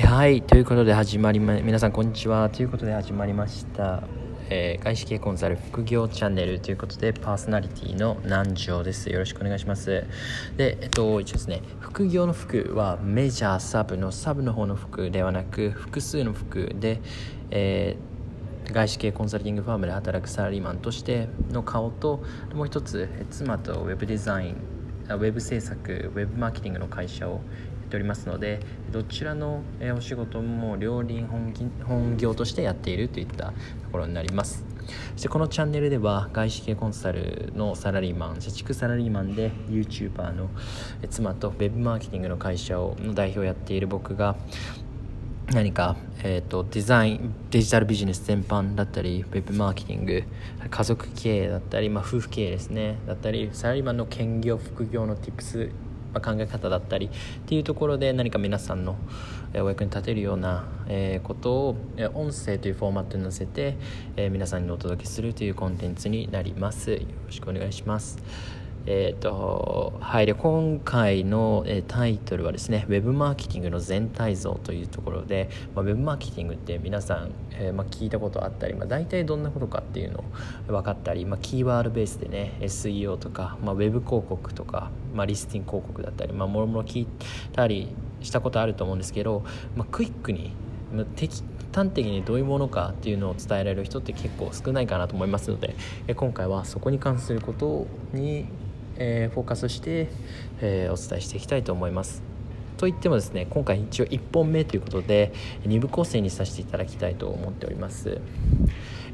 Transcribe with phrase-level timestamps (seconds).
[0.00, 2.48] はいということで始まりま皆さんこんにちは。
[2.48, 4.02] ということで始まりました、
[4.48, 9.10] えー外資系コンサル副業チャンネルということでパーソナリティの南條です。
[9.10, 10.06] よろしくお願いします。
[10.56, 17.02] でえっと一応ですね副業の副はメジャーサブのサブの方の副ではなく複数の副で、
[17.50, 22.22] えー外資系コンサルティングファームで働くサラリーマンとしての顔と
[22.54, 24.56] もう一つ妻とウェブデザイン
[25.08, 27.40] ウェブ制作ウェブマーケティングの会社を
[27.92, 29.62] っておりますのでどちらの
[29.94, 33.52] お仕事も両輪本業としてやっているといったと
[33.92, 34.64] ころになります。
[35.12, 40.50] そしてこのチャンネルでは外資系コンサルのサラリーマン社畜サラリーマンで YouTuber の
[41.08, 44.34] 妻とウェブマーケティングの会社をの代表をやっている僕が
[45.52, 50.24] 何か、えー、とデザインデジタルビジネス全般だったりウェブマーケティング
[50.68, 52.98] 家族経営だったり、まあ、夫婦経営ですね。
[53.06, 55.70] だったりサラリーマンの兼業副業の Tips、
[56.12, 57.10] ま、考え方だったりっ
[57.46, 58.96] ていうところで何か皆さんの
[59.54, 60.64] お役に立てるような、
[61.22, 61.76] ことを
[62.14, 63.76] 音声というフォーマットに載せて、
[64.16, 66.92] 皆さんにお届けするというコンテンツになります。
[66.92, 68.61] よろしくお願いします。
[68.84, 80.24] えーとはい、で今回の、えータイトルはですね「ウェブマーケティングの全体像」というところで、まあ、ウェブマーケティングって皆さん、えーまあ、聞いたことあったり、まあ、大体どんなことかっていうのを
[80.68, 87.06] 分かったり、まあ、キーワードベースでね SEO とか、まあ、ウェブ広告とか、まあ、リスティング広告だったり、まあ、もろもろ聞い
[87.52, 87.88] たり
[88.20, 89.44] したことあると思うんですけど、
[89.76, 90.52] まあ、クイックに
[90.92, 91.42] まあ適
[91.74, 95.74] 端的にどういうものかっていうのを伝えられる人って結構少ないかなと思いますので
[96.06, 98.46] え今回はそこに関することに、
[99.02, 100.08] えーフォーカスして、
[100.60, 102.22] えーお伝えしていきたいと思います。
[102.76, 108.20] といってもですね今回一応1本目ということで2部構成にさせていただきたいと思っております。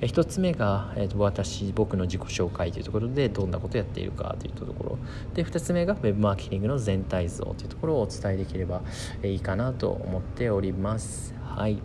[0.01, 4.99] 1つ目が、えーと私僕の自己紹介というところでどんなことをやっているかというところ
[5.35, 8.83] で2つ目がウェブマーケティングの全体像というところをお伝えできれば
[9.23, 11.35] いいかなと思っております。
[11.43, 11.79] はい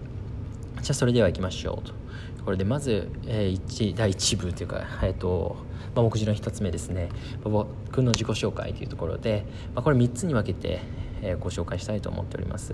[0.82, 1.94] じゃあそれでは行きましょうと
[2.46, 5.56] これでまず、えー一第1部というか、えーと
[5.96, 7.10] まあ、目次の1つ目ですね。
[7.44, 7.68] 僕
[8.02, 10.82] の自己紹介というところで、まあ、これ3つに分けて、
[11.22, 12.74] えーご紹介したいと思っております。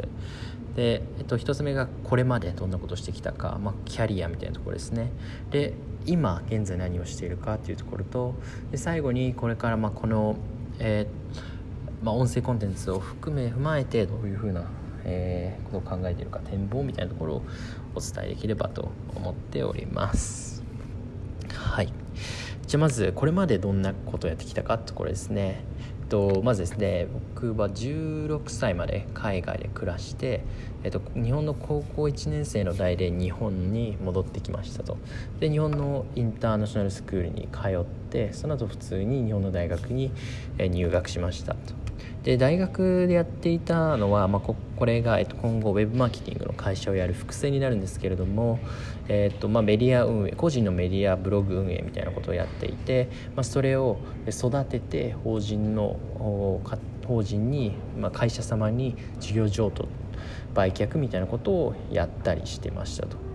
[0.75, 5.11] で、えっと1つ目がこれまでどんなことをしてきたか、まあ、キャリアみたいなところですね。
[5.51, 5.73] で
[6.05, 8.35] 今現在何をしているかというところと
[8.71, 10.37] で最後にこれからまあこの、
[10.79, 14.63] えーまあ、音声コンテンツを含め踏まえてどういうふうな、
[15.03, 17.41] えーことを考えているか展望みたいなところを
[17.95, 20.63] お伝えできればと思っております。
[21.53, 21.93] はい。
[22.67, 25.63] じゃあまずこれまでどんなことをやってきたかってころですね。
[26.01, 30.43] えっとまずですね僕は16歳まで海外で暮らして、
[30.83, 34.97] えっと、日本の高校1年生の代で日本に戻ってきましたと。
[35.39, 40.11] で日本のインターナショナルスクールに通ってその後普通に日本の大学に
[40.57, 41.78] え入学しましたと。
[42.29, 48.59] で大学でやっていたのは、まあ、ここれが、えっと、今後ウェブマーケティングの会社をやる複製になるんですけれども、
[49.07, 53.97] えっとまあ、メディア運営個人のメディアブログ運営みたいなことをやっていて、まあ、それを
[54.27, 55.99] 育てて法人の
[57.07, 59.87] 法人に、まあ、会社様に事業譲渡
[60.53, 63.28] 売却みたいなことをやったりしてましたと。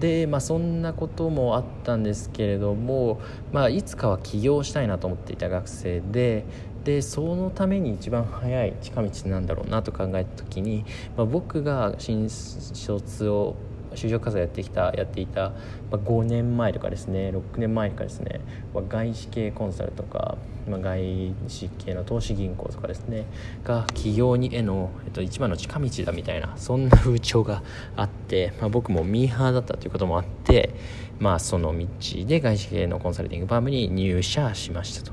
[0.00, 3.20] でまあそんなこともあったんですけれども、
[3.52, 6.44] まあ、いつかは起業したいなと思っていた学生で
[6.84, 13.54] でそのために一番早い近道なんだろうなと考えた時に、まあ、僕が新卒を
[13.94, 15.52] 就職活動やってきたやっていた、
[15.90, 18.40] ま、5年前とかですね6年前とかですね、
[18.74, 20.36] ま、外資系コンサルとか、
[20.68, 23.26] ま、外資系の投資銀行とかですね
[23.64, 27.62] が起業にへの、えっと、一番の近道だみたいなそんな風潮が
[27.96, 30.70] あって、まあ、僕もミーハーだったということもあって、
[31.18, 31.86] まあ、その道
[32.26, 35.12] で外資系のコンサルティングファームに入社しましたと。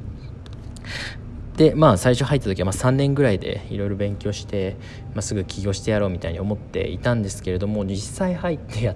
[1.57, 4.77] でまあ最初入った時はまあ3年ぐらいでいろいろ勉強して、
[5.13, 8.95] まあ、すぐ起業してやろうみたいに思っていたんですけれども実際入ってや、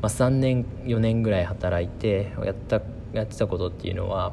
[0.00, 2.80] まあ、3年4年ぐらい働いてやった
[3.12, 4.32] やってたことっていうのは、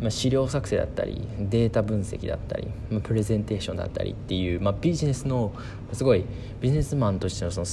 [0.00, 5.52] まあ、資料作成だったりデータ分析だったり、まあ、プレゼンテーションだったりっていう、まあ、ビジネスの
[5.92, 6.24] すごい
[6.62, 7.66] ビジネスマンとしてのその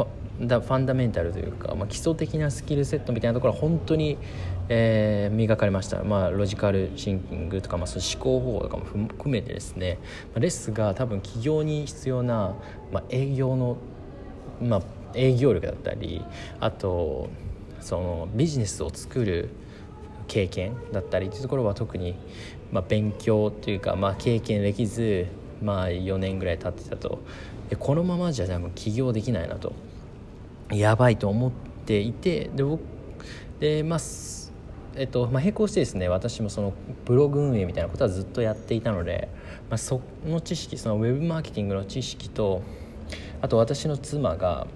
[0.00, 4.16] ファンダメンタルというか、まあ、基礎的なスキルセットみたいなところは本当に、
[4.72, 9.98] えー磨かれました、まあ、ロジカルシンキングとか、まあ、その思考方法とかも含めてですね、
[10.32, 12.54] まあレッスが多分企業に必要な、
[12.92, 13.76] まあ、営業の、
[14.62, 14.82] まあ、
[15.14, 16.24] 営業力だったり
[16.60, 17.30] あと
[17.80, 19.48] そのビジネスを作る
[20.28, 22.14] 経験だったりというところは特に、
[22.70, 25.26] まあ、勉強というか、まあ、経験できず、
[25.60, 27.18] まあ、4年ぐらい経ってたと。
[27.70, 29.72] でこのままじゃ多分起業できないなと。
[30.72, 31.50] やばいと思っ
[31.84, 32.80] ていてで僕
[33.58, 33.98] でまあ
[34.96, 36.72] えっとまあ、並行してですね私もその
[37.04, 39.28] ブログ運営みたいなことはずっとやっていたので、
[39.68, 42.62] まあ、その知識そのウェブマーケティングの知識と
[43.40, 44.66] あと私の妻が、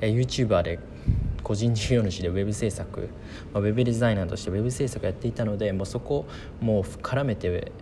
[0.00, 0.78] え YouTuber で
[1.42, 3.08] 個人事業主でウェブ制作、
[3.52, 6.26] まあ、ウェブデザイナーとしてウェブ制作やっていたのでもうそこ
[6.60, 7.72] もう絡めて、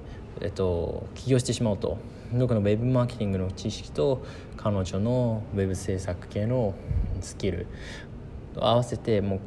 [0.41, 1.99] えっと、起業してしまおうと。
[2.33, 4.25] 僕のウェブマーケティングの知識と
[4.57, 6.75] 彼女のウェブ制作系の
[7.21, 7.69] スキル
[8.57, 9.41] 合わせてもう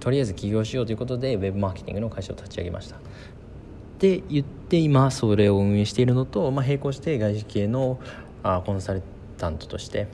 [0.00, 2.98] とりあえず起業しようということでウェブマーケティングの会社を立ち上げましたっ
[3.98, 8.00] て言って今それを運営しているのと、まあ、並行して外資系の
[8.42, 9.02] あコンサル
[9.38, 10.08] タントとして、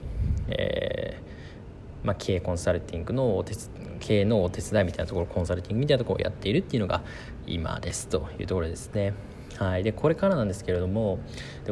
[0.49, 3.55] えーまあ、経営コンサルティングのお手
[3.99, 7.03] 経営のお手伝いみたいなところコンサルティングみたいなところをやっているっていうのが
[7.45, 9.13] 今ですというところですね。
[9.57, 11.19] はい、でこれからなんですけれども
[11.65, 11.71] で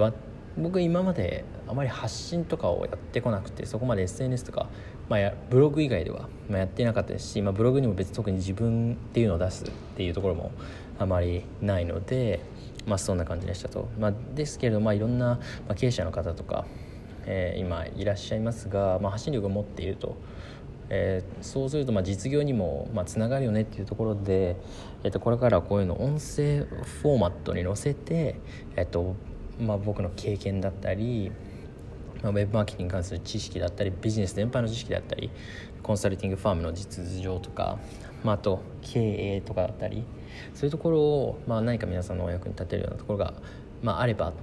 [0.57, 4.67] 僕今まであまり発信とかをやってこなくてそこまで SNS とか、
[5.07, 10.51] まあ、ブログ以外では、まあ、やってなかったですし、まあ、ブログにも別に特に自分っていうのを出すっていうところも
[10.97, 12.41] あまりないので、
[12.87, 15.39] まあ、そんな感じでしたと、まあ、ですけれど、まあ、いろんな、ま
[15.69, 16.65] あ、経営者の方とか、
[17.25, 20.15] えー、今いらっしゃいますが、まあ、発信力を持っていると。
[20.89, 24.55] えー、そうするとまあ実業にもまあつながるよねっていうところで、
[25.03, 26.63] えー、とこれからこういうの音声
[27.01, 28.39] フォーマットに載せて、
[28.77, 29.17] えーと
[29.59, 31.31] まあ、僕の経験だったり、
[32.21, 35.29] まあ、ウェブマーケティングに関する知識だったりビジネス全般の知識だったり
[35.83, 37.79] コンサルティングファームの実情とか、
[38.23, 38.99] まあ、あと経
[39.35, 40.03] 営とかだったり
[40.53, 43.33] そういうところを、まあ、何か皆さんのお役に立てるようなところが、
[43.81, 44.33] まあ、あれば、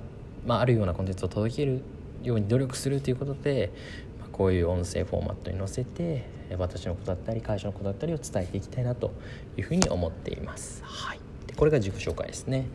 [0.46, 1.82] まあ、あるようなコンテンツを届ける
[2.22, 3.72] ように努力するということで、
[4.18, 6.24] まあ、こういう音声フォーマットに載せて
[6.56, 9.12] 私のことだったり会社のことだったりを伝えていきたいなと
[9.56, 10.82] いうふうに思っています。
[10.84, 12.66] はい、でこれが自己紹介ですね。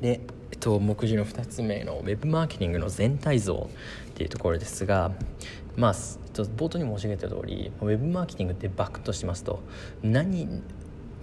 [0.00, 0.20] で、
[0.56, 3.68] っと、目次の2つ目の Web マーケティングの全体像
[4.10, 5.12] っていうところですが、
[5.76, 9.60] まあ、冒頭に申し上げた通り Web マーケティングってバックとしますと
[10.02, 10.62] 何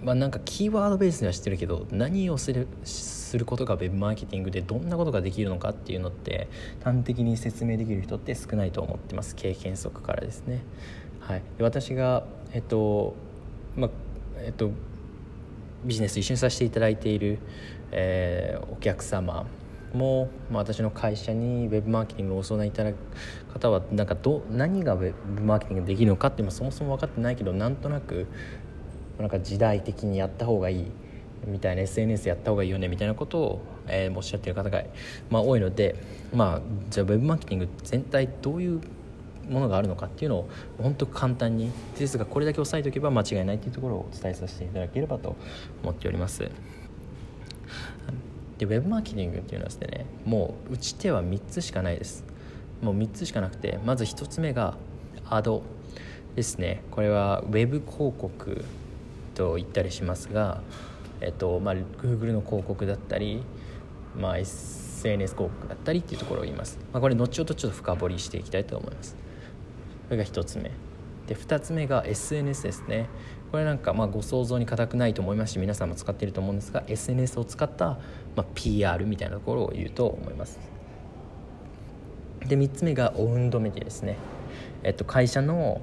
[0.02, 6.48] まあ、なんかキーワードベースには知ってるけど何をするすることが Web マーケティングでどんなことができるのかっていうのって
[6.84, 10.62] 端的に説明できる人って少ないと思ってます経験則からですね。
[11.20, 13.16] はい、私が、えっと
[13.74, 13.90] まあ
[14.38, 14.70] えっと、
[15.84, 17.38] ビジネス一緒にさせていただいている、
[17.92, 19.46] えー、お客様
[19.94, 22.96] も、まあ、私の会社にウェブマーケティングをご相談いただく
[23.52, 28.26] 方はなんかど何がウェブマーケティングできるのかってそもそも分かってないけどなんとなく
[29.18, 30.86] なんか時代的にやった方がいい
[31.46, 34.82] みたいな SNS やった方がいいよねみたいなことを、えー、おっしゃってる方が、
[35.30, 35.96] まあ、多いので、
[36.34, 36.60] まあ、
[36.90, 38.80] じゃあウェブマーケティング全体どういう
[39.48, 40.48] ものがあるのかっていうのを
[40.78, 45.36] 本当簡単にですがこれだけ押さえておけば間違いないっていうところをお伝えさせていただければと
[45.82, 46.50] 思っております。
[48.58, 52.24] でウェブマーケティングっていうのはですねもう打ち手は3つしかないです。
[52.82, 54.76] もう3つしかなくてまず1つ目が
[55.28, 55.62] アド
[56.34, 56.82] ですね。
[56.90, 58.64] これはウェブ広告
[59.34, 60.60] と言ったりしますが
[61.20, 63.42] えっとまあ Google の広告だったり
[64.18, 69.14] まあ SNS 広告だったりっていうところを言います、まあ、これ後ほどちょっと深掘りしていきたいと思います。
[70.08, 70.70] これが1つ目。
[71.26, 73.08] で2つ目が SNS ですね。
[73.50, 77.98] これなんかまあご想像に難くないと思いますし皆さんも使っていると思うんですが SNS を使った、
[78.34, 80.58] まあ、PR みたいなところを言うと思います。
[82.46, 84.16] で3つ目がオウンドメディアですね、
[84.82, 85.80] えっと、会社の、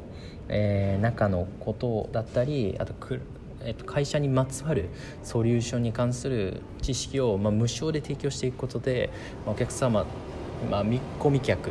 [0.49, 3.21] えー、中のことだったりあとく
[3.65, 4.89] えっと、会社にまつわる
[5.23, 9.09] ソリューションに関する知識を、まあ、無償で提供していくことで、
[9.45, 10.05] まあ、お客様、
[10.69, 11.69] まあ、見込み客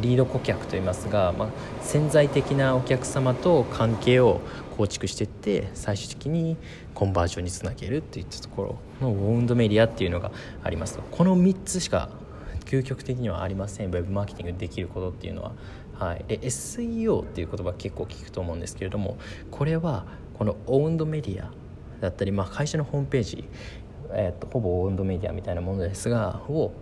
[0.00, 1.48] リード顧客といいますが、まあ、
[1.82, 4.40] 潜在的なお客様と関係を
[4.76, 6.56] 構築していって最終的に
[6.94, 10.32] コンバージョンにつなげるといったところのウォンドメディアっていうのが
[10.62, 11.02] ありますと。
[11.02, 12.08] この3つしか
[12.64, 13.88] 究極的にはありません。
[13.88, 15.52] ウェブマーケティングできることっていうのは、
[15.98, 19.18] はい、で SEO っていう言葉結構聞くと思うんですけれども
[19.50, 20.06] これは
[20.38, 21.50] このオウンドメディア
[22.00, 23.44] だったり、まあ、会社のホームページ、
[24.10, 26.72] えーと、ほぼオウンドメディアみたいなものですがを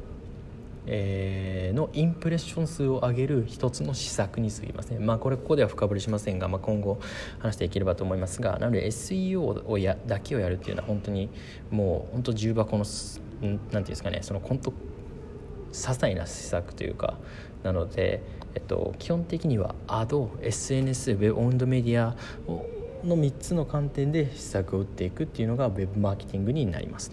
[0.87, 6.99] えー、のインプレッション数を上げる一つの施策に過ぎません、まあ、これここでは深掘りしませんが、まあ、今後
[7.39, 11.29] 話していければと思いますがなので SEO をやだけをやるっていうのは本当に
[11.71, 12.85] もう本当重箱の
[13.43, 14.75] 何ていうんですかねその本当些
[15.73, 17.15] 細な施策というか
[17.63, 18.23] なので、
[18.55, 22.17] えっと、基本的には AD、SNS、ウェブオンドメディア
[23.05, 27.13] の3つの観点で施策を打っていくっていうのがウェブマーケティングになります。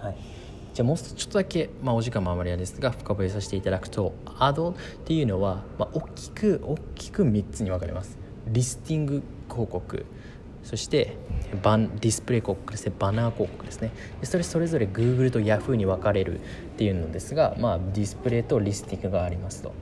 [0.00, 0.37] はい
[0.78, 8.16] じゃあもうちょっとだけ、まあ、お時間もあまりあれですが深掘りさせていただくとアドっていうのは、まあ、大きく大きく3つに分かれます。
[8.46, 10.06] リスティング広告。
[10.62, 11.16] そして
[11.64, 12.92] バンディスプレイ広告ですね。
[12.96, 13.90] バナー広告ですね。
[14.22, 16.42] それそれぞれ Google と Yahoo に分かれるっ
[16.76, 19.74] ていうのですが、まあ、ディスプレイとリスティングがありますと。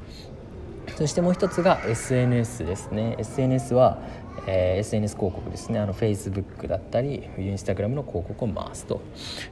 [0.95, 3.17] そしてもう一つが SNS ですね。
[3.19, 3.99] SNS は、
[4.47, 5.79] えー、SNS 広告ですね。
[5.79, 9.01] あの Facebook だったり Instagram の広告を回すと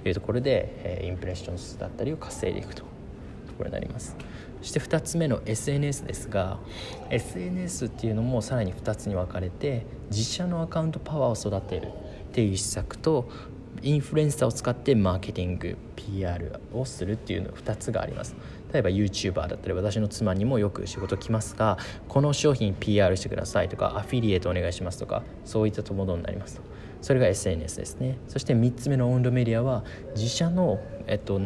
[0.04, 2.86] いうところで、えー、インプレッション数だったりを稼いでいくとと
[3.58, 4.16] ころになります。
[4.62, 6.58] そして2つ目の SNS ですが
[7.10, 11.90] SNS っていうのもさらに2つに分かれて自社のアカウントパワーを育てるっ
[12.32, 13.28] ていう施策と
[13.82, 18.34] インフルエンサーを使ってマーケティング PR をするっていうの2つがあります。
[18.75, 21.78] 例えば YouTuber だったり私の妻にもよく仕事来ますが
[22.09, 26.62] この商品 PR してくださいとかアフィリエイトお願いしますとかそういったとものになりますと。
[27.00, 28.16] それが SNS ですね。
[28.28, 29.85] そして3つ目のオウンドメディアは
[30.16, 31.38] 自社の、えっと、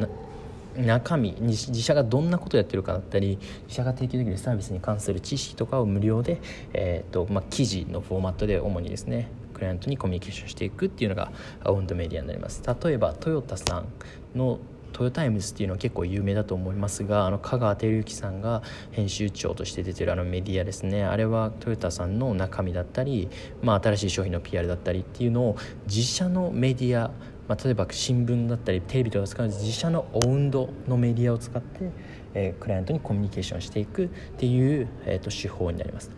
[0.76, 6.40] 中身自社がどんなことをやってるかだったり自社が提供できるサービスに関する知識とかを無料で、
[6.72, 11.32] えーとまあ、記事のフォーマットで主にですねクライアントにコミュニケーションしていくっていうのが
[11.64, 12.62] オウンドメディアになります。
[12.64, 13.88] 例えばトヨタさん
[14.38, 14.60] の
[14.98, 21.04] トヨタイムズっていうのは結構有名だと思いますがあの香川照之さんが編集長として出てるあのメディアですね。
[21.04, 23.28] あれはトヨタさんの中身だったり、
[23.62, 27.12] まあ、新しい商品の PR だったりっていうのを自社のメディア
[27.46, 31.90] まあ、例えば新聞だったりテレビとか使う自社のオウンドのメディアを使って、
[32.34, 36.10] えー、クライアントにコミュニケーションしていくっていう、えーと、手法になります。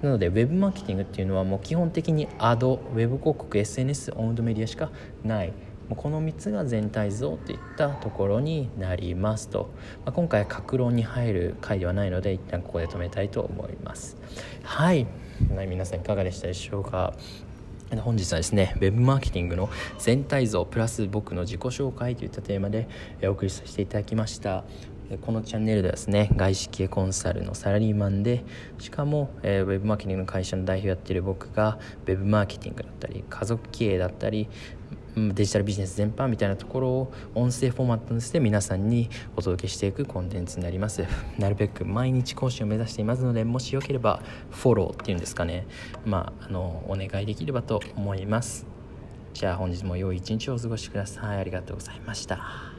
[0.00, 4.90] なのでウェブマーケティングっていうのはもう基本的にアドウェブ広告 SNS オウンドメディアしか
[5.24, 5.52] ない。
[5.94, 9.70] この3つが全体像といったところになりますと、
[10.04, 14.16] まあ、今回は格論に入る回ではないので一旦ここで止めたいと思います。
[14.62, 15.06] はい、
[15.54, 17.14] はい、皆さんいかがでしたでしょうか？
[18.00, 19.68] 本日はですね web マーケティングの
[19.98, 22.88] 全体像プラス僕の自己紹介といったテーマで
[23.24, 24.64] お送りさせていただきました。
[25.20, 28.44] このチャンネルではですね外資系コンサルのサラリーマンで
[28.78, 34.48] しかも、えー、ウェブマーケティングの会社の代表やってる僕がウェブマーケティングだったり家族経営だったり
[35.16, 41.04] デジタルビジネス全般みたいなところを音声フォーマットにして皆さんにお届けしていくコンテンツになります。
[41.38, 45.66] なるべく毎日更新を目指していますのでもしよければフォローっていうんですかね。
[46.04, 48.66] まああのお願いできればと思います。
[49.34, 51.38] じゃあ本日も良い一日をお過ごしください。
[51.38, 52.71] ありがとうございました。